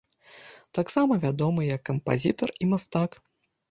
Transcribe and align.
Таксама 0.77 1.13
вядомы 1.27 1.69
як 1.75 1.81
кампазітар 1.93 2.59
і 2.61 2.75
мастак. 2.75 3.25